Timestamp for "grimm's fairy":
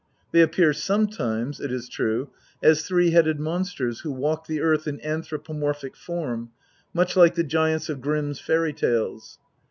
8.01-8.73